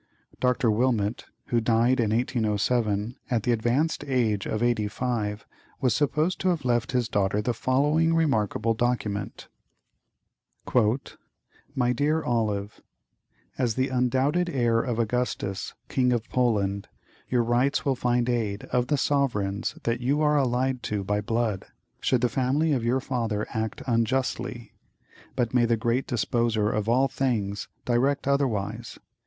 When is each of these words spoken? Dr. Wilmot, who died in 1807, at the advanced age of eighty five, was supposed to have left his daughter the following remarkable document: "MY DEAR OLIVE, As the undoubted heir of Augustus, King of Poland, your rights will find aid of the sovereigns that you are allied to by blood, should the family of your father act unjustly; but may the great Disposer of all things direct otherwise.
Dr. 0.39 0.71
Wilmot, 0.71 1.25
who 1.49 1.61
died 1.61 1.99
in 1.99 2.09
1807, 2.09 3.17
at 3.29 3.43
the 3.43 3.51
advanced 3.51 4.03
age 4.07 4.47
of 4.47 4.63
eighty 4.63 4.87
five, 4.87 5.45
was 5.79 5.95
supposed 5.95 6.39
to 6.39 6.47
have 6.49 6.65
left 6.65 6.91
his 6.93 7.07
daughter 7.07 7.39
the 7.39 7.53
following 7.53 8.15
remarkable 8.15 8.73
document: 8.73 9.47
"MY 11.75 11.93
DEAR 11.93 12.23
OLIVE, 12.25 12.81
As 13.59 13.75
the 13.75 13.89
undoubted 13.89 14.49
heir 14.49 14.79
of 14.79 14.97
Augustus, 14.97 15.75
King 15.87 16.11
of 16.11 16.27
Poland, 16.29 16.87
your 17.29 17.43
rights 17.43 17.85
will 17.85 17.93
find 17.93 18.27
aid 18.27 18.63
of 18.71 18.87
the 18.87 18.97
sovereigns 18.97 19.75
that 19.83 20.01
you 20.01 20.19
are 20.19 20.35
allied 20.35 20.81
to 20.81 21.03
by 21.03 21.21
blood, 21.21 21.67
should 21.99 22.21
the 22.21 22.27
family 22.27 22.73
of 22.73 22.83
your 22.83 23.01
father 23.01 23.45
act 23.53 23.83
unjustly; 23.85 24.73
but 25.35 25.53
may 25.53 25.65
the 25.65 25.77
great 25.77 26.07
Disposer 26.07 26.71
of 26.71 26.89
all 26.89 27.07
things 27.07 27.67
direct 27.85 28.27
otherwise. 28.27 28.97